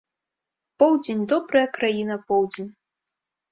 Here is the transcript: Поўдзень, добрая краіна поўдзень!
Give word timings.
Поўдзень, 0.83 1.21
добрая 1.35 1.63
краіна 1.77 2.19
поўдзень! 2.33 2.75